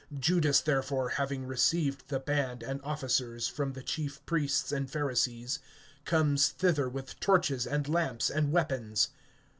[0.11, 5.59] (3)Judas therefore, having received the band and officers from the chief priests and Pharisees,
[6.05, 9.09] comes thither with torches and lamps and weapons.